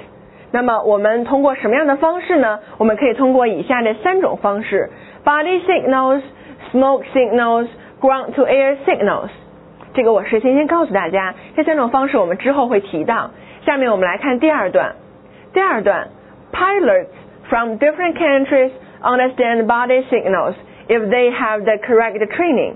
[0.51, 2.59] 那么我们通过什么样的方式呢？
[2.77, 4.89] 我们可以通过以下的三种方式：
[5.25, 9.29] body signals、smoke signals、ground to air signals。
[9.93, 13.31] 这个我是先先告诉大家，这三种方式我们之后会提到。
[13.65, 14.95] 下面我们来看第二段。
[15.53, 16.07] 第二段，
[16.53, 17.07] pilots
[17.49, 20.53] from different countries understand body signals
[20.87, 22.75] if they have the correct training.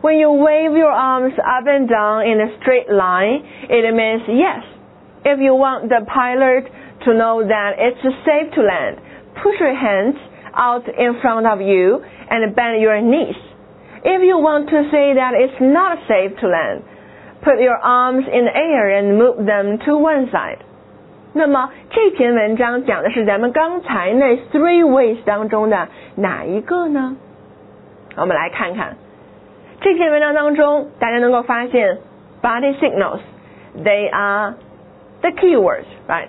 [0.00, 4.62] When you wave your arms up and down in a straight line, it means yes.
[5.24, 6.68] If you want the pilot
[7.04, 8.98] to know that it's safe to land,
[9.42, 10.16] push your hands
[10.54, 13.36] out in front of you and bend your knees.
[14.04, 16.82] If you want to say that it's not safe to land,
[17.42, 20.58] put your arms in the air and move them to one side.
[21.36, 27.16] 那么这篇文章讲的是咱们刚才那 three ways 当中的哪一个呢？
[28.16, 28.96] 我们来看看
[29.80, 31.98] 这篇文章当中，大家能够发现
[32.40, 34.54] body signals，they are
[35.22, 36.28] the keywords，right？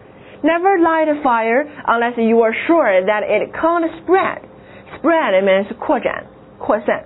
[0.42, 4.42] Never light a fire unless you are sure that it can't spread.
[4.98, 6.24] Spread means 扩展,
[6.58, 7.02] 扩散.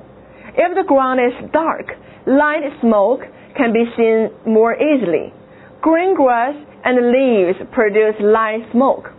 [0.57, 1.95] If the ground is dark,
[2.27, 3.23] light smoke
[3.57, 5.33] can be seen more easily.
[5.81, 6.55] Green grass
[6.85, 9.11] and leaves produce light smoke.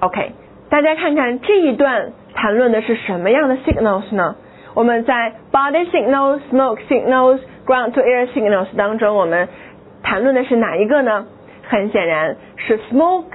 [0.00, 0.32] Okay,
[0.70, 4.36] 大家看看这一段谈论的是什么样的 signals 呢？
[4.74, 9.48] 我们在 body signals、smoke signals、ground to air signals 当中，我们
[10.02, 11.26] 谈论的是哪一个呢？
[11.68, 13.32] 很显然是 smoke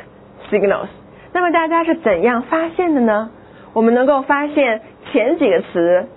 [0.52, 0.88] signals。
[1.34, 3.30] 那么大家是怎样发现的呢？
[3.74, 4.82] 我们能够发现
[5.12, 6.08] 前几个词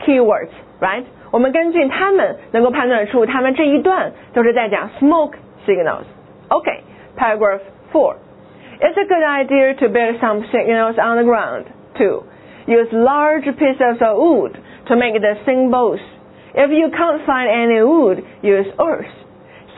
[0.00, 1.04] keywords，right？
[1.30, 5.34] 我们根据它们能够判断出，它们这一段都是在讲 smoke
[5.66, 7.60] signals。OK，paragraph
[7.92, 11.64] four。It's a good idea to build some signals on the ground,
[11.96, 12.24] too.
[12.66, 14.52] Use large pieces of wood
[14.86, 16.00] to make the symbols.
[16.54, 19.10] If you can't find any wood, use earth.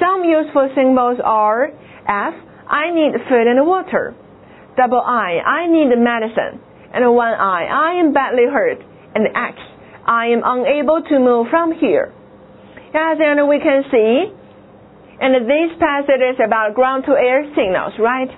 [0.00, 1.70] Some useful symbols are
[2.06, 2.34] F,
[2.69, 4.15] I need food and water.
[4.75, 6.61] Double I, I need medicine.
[6.93, 8.79] And one I, I am badly hurt.
[9.15, 9.57] And X,
[10.05, 12.13] I am unable to move from here.
[12.93, 14.31] As and we can see,
[15.19, 18.29] and this passage is about ground to air signals, right?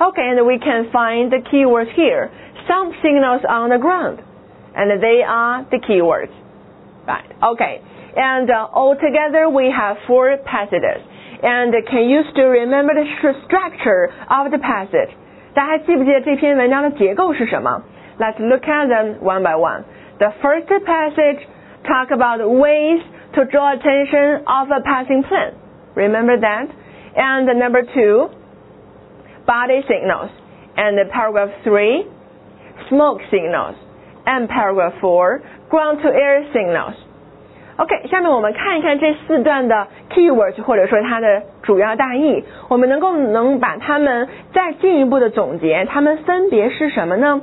[0.00, 2.30] Okay, and we can find the keywords here.
[2.66, 4.22] Some signals on the ground,
[4.74, 6.34] and they are the keywords.
[7.06, 7.82] Right, okay.
[8.16, 11.02] And uh, altogether we have four passages
[11.41, 13.05] And can you still remember the
[13.45, 15.09] structure of the passage?
[15.53, 17.83] 大家记不记得这篇文章的结构是什么？
[18.17, 19.83] Let's look at them one by one.
[20.19, 21.39] The first passage
[21.83, 23.01] talk about ways
[23.33, 25.53] to draw attention of a passing plane.
[25.95, 26.67] Remember that?
[27.15, 28.29] And number two,
[29.45, 30.29] body signals,
[30.77, 32.05] and paragraph 3,
[32.89, 33.75] smoke signals,
[34.25, 36.95] and paragraph 4, ground to air signals.
[37.78, 47.40] OK，下面我们看一看这四段的 keywords 或者说它的主要大意，我们能够能把它们再进一步的总结，它们分别是什么呢？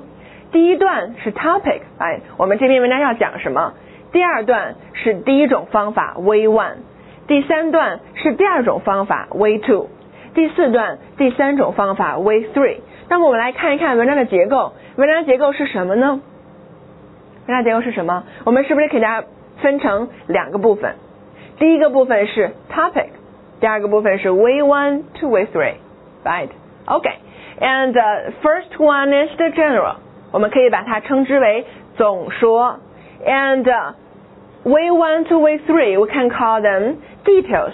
[0.52, 3.76] 第一段是 topic，哎，我们这篇文章要讲什么？
[4.12, 6.80] 第二段是第一种方法 way one，
[7.28, 9.88] 第三段是第二种方法 way two。
[10.34, 12.80] 第四段第三种方法 way three。
[13.08, 16.20] 那么我们来看一看文章的结构，文章结构是什么呢？
[17.48, 18.26] 文章结构是什么？
[18.44, 19.28] 我们是不是可以大家
[19.65, 20.95] 分成两个部分？
[21.59, 23.11] 第一个部分是 topic，
[23.61, 28.33] 第二个部分是 way one to way three，right？OK，and、okay.
[28.43, 29.97] first one is the general，
[30.33, 32.79] 我们可以把它称之为总说，
[33.27, 33.93] and、uh,
[34.65, 37.73] way one to way three we can call them details，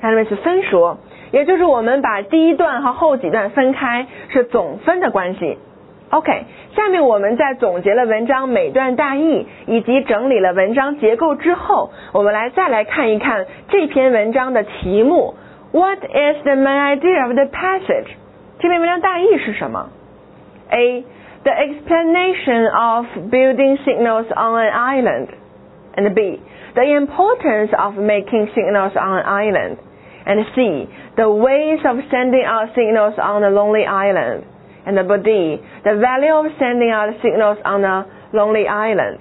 [0.00, 0.98] 它们是分说。
[1.32, 5.58] 也就是我们把第一段和后几段分开是总分的关系
[6.10, 6.44] OK，
[6.74, 15.34] 下面我们在总结了文章每段大意以及整理了文章结构之后，我们来再来看一看这篇文章的题目。
[15.72, 18.06] What is the main idea of the passage？
[18.60, 19.90] 这篇文章大意是什么？
[20.70, 21.04] A.
[21.42, 25.28] The explanation of building signals on an island.
[25.96, 26.40] And B.
[26.74, 29.76] The importance of making signals on an island.
[30.24, 30.88] And C.
[31.16, 34.44] The ways of sending out signals on a lonely island.
[34.85, 39.17] And number D, the value of sending out signals on a lonely island。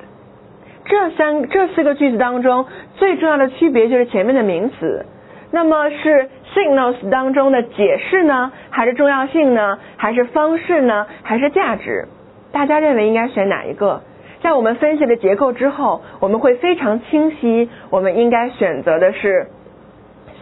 [0.86, 5.04] 这三这四个句子当中，最重要的区别就是前面的名词。
[5.52, 12.08] 那么是 signals 当中的解释呢，还是重要性呢，还是方式呢，还是价值？
[12.52, 14.00] 大家认为应该选哪一个？
[14.42, 19.48] 在我们分析了结构之后，我们会非常清晰，我们应该选择的是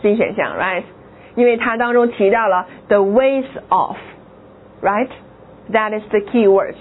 [0.01, 0.85] C 选项，right？
[1.35, 3.97] 因为它当中提到了 the ways of。
[4.82, 5.10] Right,
[5.72, 6.78] that is the key words.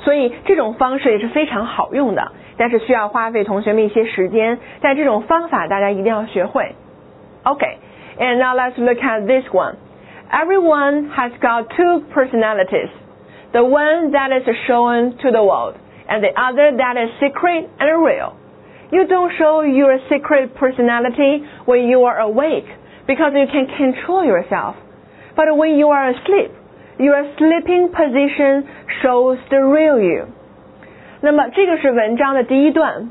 [0.00, 4.58] 所以这种方式也是非常好用的，但是需要花费同学们一些时间。
[4.82, 6.74] 但这种方法大家一定要学会。
[7.44, 7.76] Okay,
[8.18, 9.76] and now let's look at this one.
[10.30, 12.90] Everyone has got two personalities.
[13.52, 15.76] The one that is shown to the world,
[16.08, 18.34] and the other that is secret and real.
[18.90, 22.66] You don't show your secret personality when you are awake
[23.06, 24.76] because you can control yourself.
[25.36, 26.52] But when you are asleep,
[26.98, 28.64] Your sleeping position
[29.02, 30.26] shows the real you。
[31.20, 33.10] 那么这个是文章的第一段。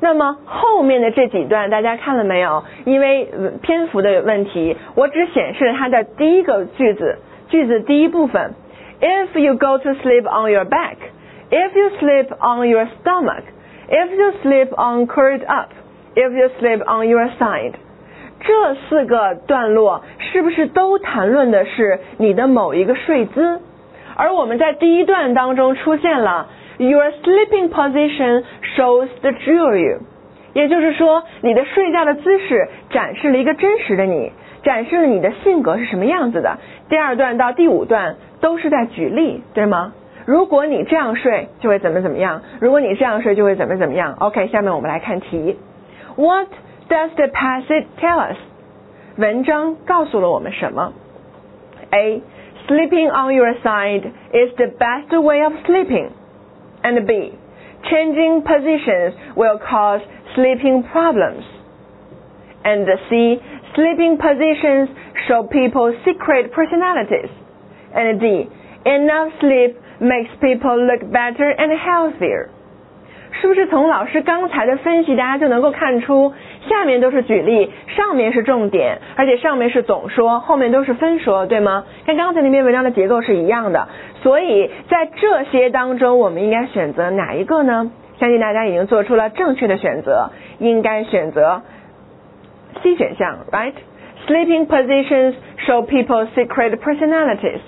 [0.00, 2.64] 那么后面的这几段大家看了没有？
[2.84, 3.28] 因为
[3.62, 8.54] 篇幅的问题，我只显示了它的第一个句子，句子第一部分。
[9.00, 10.96] If you go to sleep on your back,
[11.50, 13.44] if you sleep on your stomach,
[13.88, 15.70] if you sleep on curled up,
[16.14, 17.74] if you sleep on your side。
[18.39, 23.59] 这四个段落是不是都谈论的是你的某一个睡姿？
[24.15, 26.47] 而我们在第一段当中出现了
[26.77, 28.43] Your sleeping position
[28.75, 29.99] shows the real you，
[30.53, 34.31] 也就是说你的睡觉的姿势展示了一个真实的你，
[34.63, 36.57] 展示了你的性格是什么样子的。
[36.89, 39.93] 第二段到第五段都是在举例，对吗？
[40.25, 44.15] 如果你这样睡就会怎么怎么样，如果你这样睡就会怎么怎么样。
[44.19, 45.57] OK，下面我们来看题
[46.15, 46.47] ，What？
[46.88, 48.36] ，What？Does the passage tell us？
[49.16, 50.92] 文章告诉了我们什么？
[51.90, 52.22] A.
[52.66, 56.10] Sleeping on your side is the best way of sleeping.
[56.82, 57.32] And B.
[57.90, 60.00] Changing positions will cause
[60.34, 61.44] sleeping problems.
[62.64, 63.40] And C.
[63.74, 64.88] Sleeping positions
[65.28, 67.30] show people's secret personalities.
[67.94, 68.48] And D.
[68.86, 72.50] Enough sleep makes people look better and healthier.
[73.31, 76.33] 是不是从老师刚才的分析，大家就能够看出，
[76.67, 81.85] 下面都是举例，上面是重点，而且上面是总说，后面都是分说，对吗？
[82.05, 83.87] 跟刚才那篇文章的结构是一样的。
[84.21, 87.91] 所以在这些当中，我们应该选择哪一个呢？
[88.19, 91.61] 相信大家已经做出了正确的选择，应该选择
[92.83, 97.59] C 选项，right？Sleeping positions show people's secret personalities，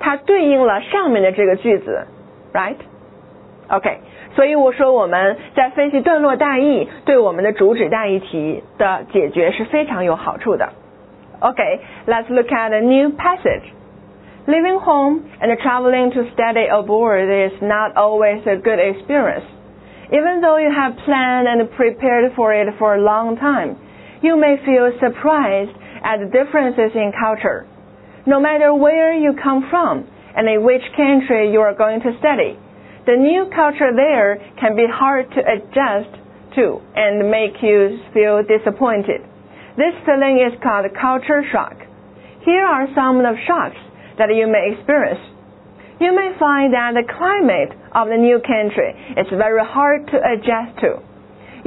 [0.00, 2.06] 它对应了上面的这个句子
[2.52, 4.00] ，right？OK。
[4.34, 10.68] 所以我说我们在分析段落大意，对我们的主旨大意题的解决是非常有好处的。
[11.40, 13.62] Okay, let's look at a new passage.
[14.46, 19.44] Leaving home and traveling to study abroad is not always a good experience.
[20.10, 23.76] Even though you have planned and prepared for it for a long time,
[24.20, 27.66] you may feel surprised at the differences in culture.
[28.26, 30.04] No matter where you come from
[30.36, 32.58] and in which country you are going to study,
[33.06, 36.08] the new culture there can be hard to adjust
[36.56, 39.20] to and make you feel disappointed.
[39.76, 41.76] This feeling is called culture shock.
[42.48, 43.76] Here are some of the shocks
[44.16, 45.20] that you may experience.
[46.00, 50.80] You may find that the climate of the new country is very hard to adjust
[50.80, 51.04] to.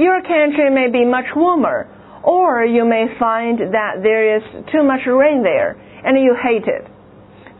[0.02, 1.86] Your country may be much warmer,
[2.24, 4.42] or you may find that there is
[4.74, 6.82] too much rain there and you hate it.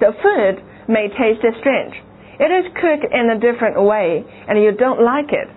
[0.01, 1.95] The food may taste strange
[2.39, 5.51] it is cooked in a different way and you don't like it.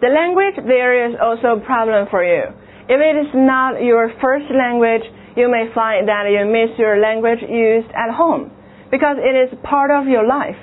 [0.00, 2.52] The language there is also a problem for you.
[2.88, 5.04] If it is not your first language,
[5.36, 8.52] you may find that you miss your language used at home
[8.90, 10.58] because it is part of your life.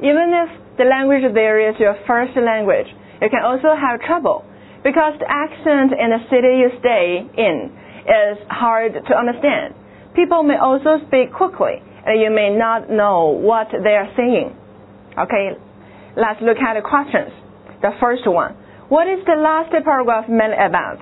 [0.00, 2.88] Even if the language there is your first language,
[3.20, 4.44] you can also have trouble
[4.84, 7.72] because the accent in the city you stay in
[8.04, 9.74] is hard to understand.
[10.14, 14.52] People may also speak quickly you may not know what they are saying.
[15.16, 15.56] Okay,
[16.16, 17.30] let's look at the questions.
[17.80, 18.54] The first one,
[18.88, 20.98] what is the last paragraph meant about?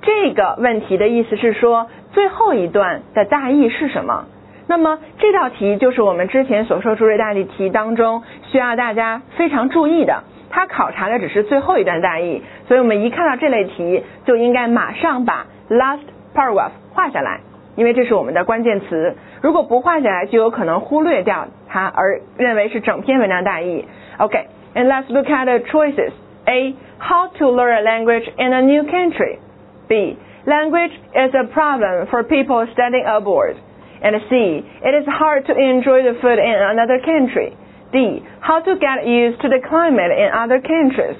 [0.00, 4.26] 这个问题的意思是说，最后一段的大意是什么？
[4.68, 8.22] 那么这道题就是我们之前所说主旨大意题当中
[8.52, 16.00] 需要大家非常注意的，它考察的只是最后一段大意，所以我们一看到这类题就应该马上把 last
[16.34, 17.40] paragraph 画下来，
[17.76, 19.16] 因为这是我们的关键词。
[19.41, 23.85] 如果不画下来，就有可能忽略掉它，而认为是整篇文章大意。
[24.17, 26.11] OK，and let's look at the choices.
[26.45, 26.75] A.
[26.99, 29.39] How to learn a language in a new country.
[29.87, 30.17] B.
[30.45, 33.55] Language is a problem for people studying abroad.
[34.01, 34.63] And C.
[34.81, 37.53] It is hard to enjoy the food in another country.
[37.91, 38.23] D.
[38.41, 41.15] How to get used to the climate in other countries.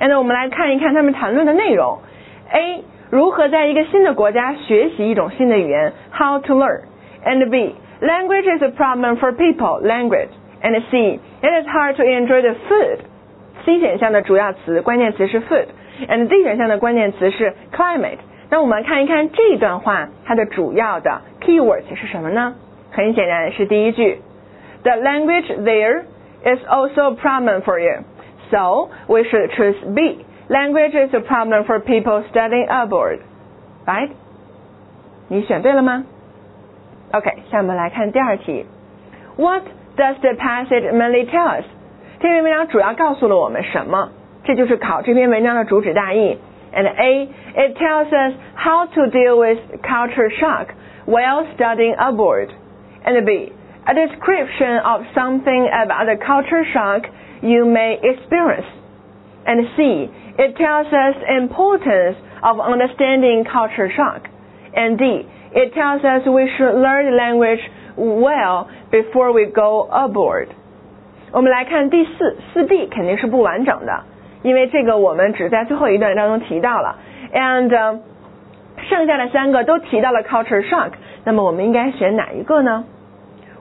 [0.00, 1.98] And 我们来看一看他们谈论的内容。
[2.52, 2.82] A.
[3.10, 5.92] 如何在一个新的国家学习一种新的语言？
[6.12, 6.80] How to learn.
[7.24, 7.74] And B.
[8.00, 9.80] Language is a problem for people.
[9.82, 10.30] Language.
[10.62, 11.20] And C.
[11.42, 12.98] It is hard to enjoy the food.
[13.64, 18.18] C 选项的主要词关键词是 food。And D 选项的关键词是 climate。
[18.50, 22.54] 那我们看一看这段话，它的主要的 keywords 是什么呢？
[22.90, 24.20] 很显然是第一句，
[24.82, 26.04] The language there
[26.42, 28.04] is also a problem for you,
[28.50, 30.24] so we should choose B.
[30.48, 33.18] Language is a problem for people studying abroad,
[33.84, 34.08] right?
[35.28, 36.06] 你选对了吗
[37.12, 38.66] ？OK，下面来看第二题。
[39.36, 39.62] What
[39.96, 41.64] does the passage mainly tell us？
[42.20, 44.10] 这篇文章主要告诉了我们什么？
[44.44, 46.38] 这就是考这篇文章的主旨大意。
[46.72, 50.74] and A, it tells us how to deal with culture shock
[51.06, 52.50] while studying abroad.
[53.04, 53.52] And B,
[53.86, 57.08] a description of something about the culture shock
[57.40, 58.66] you may experience.
[59.46, 64.28] And C, it tells us importance of understanding culture shock.
[64.74, 67.61] And D, it tells us we should learn language
[67.95, 70.47] well before we go aboard
[71.31, 74.03] 我们来看第四四 B 肯定是不完整的。
[74.43, 76.97] 因为这个我们只在最后一段当中提到了
[77.33, 77.99] ，and
[78.89, 80.91] 剩下的三个都提到了 culture shock，
[81.23, 82.83] 那么我们应该选哪一个呢？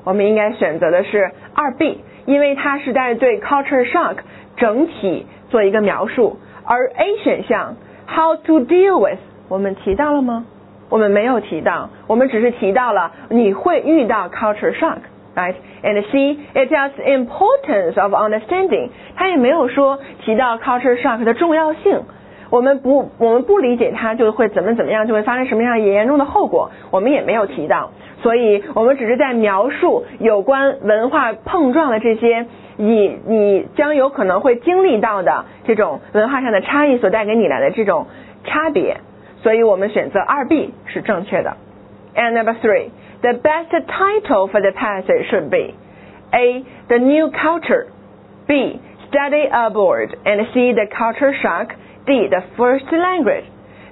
[0.02, 4.16] 我们应该选择的是二 B，因为它是在对 culture shock
[4.56, 7.76] 整体做一个描述，而 A 选项
[8.08, 10.46] how to deal with 我们提到了吗？
[10.92, 14.98] 我们没有提到，我们只是提到了你会遇到 culture shock。
[15.34, 15.54] right?
[15.82, 18.90] And C, it tells importance of understanding.
[19.16, 22.02] 它也没有说提到 culture shock 的重要性。
[22.50, 26.70] 我们不，我们不理解它就会怎么怎么样，就会发生什么样严重的后果。
[26.90, 27.90] 我们也没有提到，
[28.22, 32.44] 所以我们只是在描述有关文化碰撞的这些，
[32.76, 38.06] 你你将有可能会经历到的这种文化上的差异所带给你来的这种
[38.44, 38.98] 差别。
[39.42, 41.56] 所以我们选择二 B 是正确的。
[42.14, 42.90] And number three.
[43.22, 45.74] The best title for the passage should be
[46.32, 46.64] A.
[46.88, 47.86] The New Culture
[48.46, 48.80] B.
[49.08, 50.72] Study Abroad and C.
[50.72, 51.68] The Culture Shock
[52.06, 52.28] D.
[52.28, 53.44] The First Language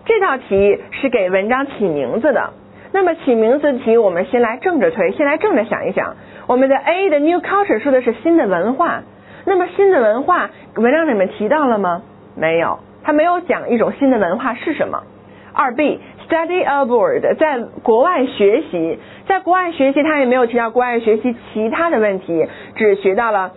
[0.06, 2.50] 这道题是给文章起名字的。
[2.92, 6.16] 那么起名字题，我们先来正着推，先来正着想一想。
[6.48, 9.02] 我们的 A 的 New Culture 说的是新的文化，
[9.44, 12.02] 那么新的文化文章里面提到了吗？
[12.34, 15.04] 没有，它没有讲一种新的文化是什么。
[15.52, 22.46] 二 B study abroad，在国外学习，在国外学习，他也没有提到国外学习其他的问题，
[22.76, 23.52] 只学到了，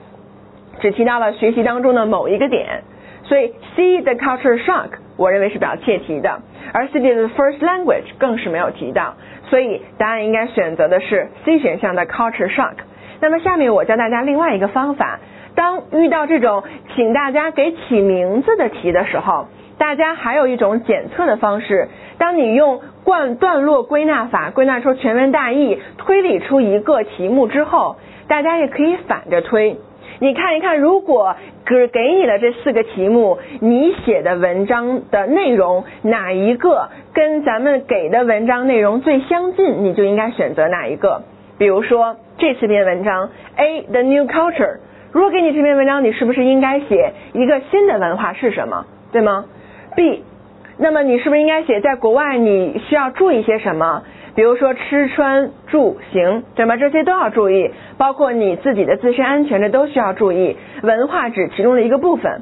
[0.79, 2.83] 只提到了学习当中的某一个点。
[3.25, 6.41] 所以 C 的 culture shock，我认为是比较切题的，
[6.73, 9.13] 而 C 的 first language 更是没有提到，
[9.49, 12.73] 所以答案应该选择的是 C 选项的 culture shock。
[13.21, 15.19] 那么下面我教大家另外一个方法，
[15.55, 16.63] 当遇到这种
[16.95, 19.47] 请大家给起名字的题的时候。
[19.83, 27.97] 大家还有一种检测的方式，当你用贯段落归纳法归纳出全文大意，推理出一个题目之后，
[28.29, 29.75] 大家也可以反着推。
[30.19, 41.23] 你看一看，如果给给你了这四个题目，你写的文章的内容哪一个跟咱们给的文章内容最相近，你就应该选择哪一个。
[41.57, 44.77] 比如说这四篇文章，A the new culture，
[45.11, 49.43] 如果给你这篇文章，你是不是应该写一个新的文化是什么，对吗
[49.95, 50.23] ？B，
[50.77, 54.03] 那么你是不是应该写在国外你需要注意些什么？
[54.35, 56.75] 比如说吃穿住行，对吗？
[56.75, 60.57] 这些都要注意，包括你自己的自身安全，这都需要注意。
[60.81, 62.41] 文化只其中的一个部分。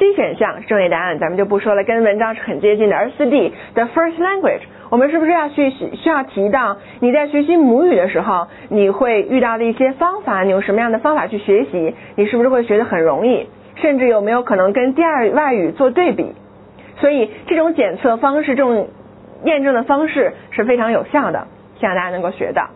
[0.00, 2.96] C 选项正确答案咱们就不说了，跟文章是很接近的。
[2.96, 10.42] 而四 D the first language，我们是不是要去需要提到你在学习母语的时候，你会遇到的一些方法？
[10.42, 11.94] 你用什么样的方法去学习？
[12.16, 13.46] 你是不是会学得很容易？
[13.76, 16.32] 甚至有没有可能跟第二外语做对比？
[17.00, 18.88] 所以这种检测方式，这种
[19.44, 21.46] 验证的方式是非常有效的，
[21.78, 22.70] 希望大家能够学到。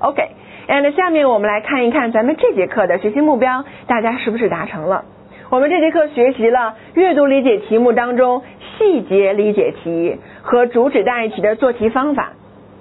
[0.00, 5.04] OK，and 下面我们来看一看咱们这节课的学习目标，大家是不是达成了？
[5.50, 8.42] 我们这节课学习了阅读理解题目当中
[8.78, 12.32] 细节理解题和主旨大意题的做题方法。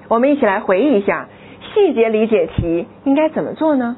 [0.07, 1.27] 我们一起来回忆一下，
[1.73, 3.97] 细节理解题应该怎么做呢？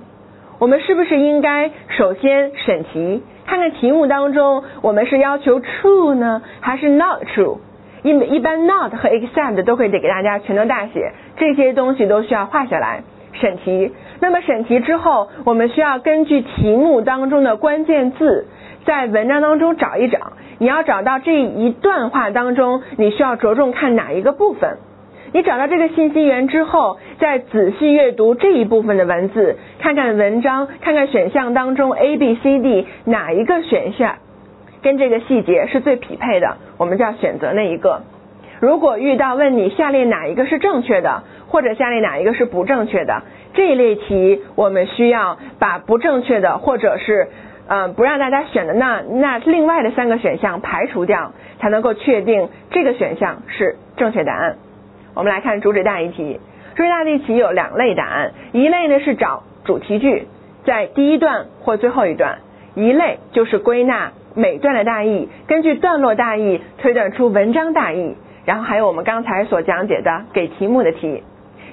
[0.59, 7.57] 我们是不是应该首先审题，看看题目当中我们是要求 true 呢，还是 not true？
[8.03, 13.91] 一一般 not 和 except 都会得给大家全都大写，这些东西都需要画下来审题。
[14.19, 18.47] 那么审题之后，我们需要根据题目当中的关键字，
[18.85, 20.33] 在文章当中找一找。
[20.57, 24.77] 你要找到这一段话当中，你需要着重看哪一个部分？
[25.33, 34.17] 你找到这个信息源之后，再仔细阅读这一部分的文字，看看文章，看看选项当中 A、B、C、D 哪一个选项
[34.83, 38.03] 跟这个细节是最匹配的，我们就要选择那一个。
[38.59, 43.23] 如果遇到问你下列哪一个是正确的，或者下列哪一个是不正确的
[43.55, 47.29] 这一类题，我们需要把不正确的或者是
[47.67, 54.57] 嗯不让大家选的那那另外的三个选项排除掉，才能够确定这个选项是正确答案。
[55.15, 56.39] 我们来看主旨大意题，
[56.75, 60.27] 主旨大意题有两类答案，一类呢是找主题句，
[60.65, 62.37] 在第一段或最后一段；
[62.75, 68.15] 一类就是归纳每段的大意，根据段落大意推断出文章大意。
[68.43, 71.23] 然后还有我们刚才所讲解的给题目的题，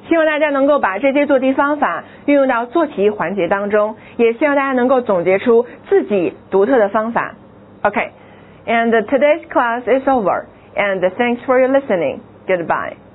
[0.06, 7.34] 希望大家能够把这些做题方法运用到做题环节当中，也希望大家能够总结出自己独特的方法。
[7.82, 10.44] OK，and today's class is over,
[10.76, 12.18] and thanks for your listening.
[12.46, 13.07] Goodbye.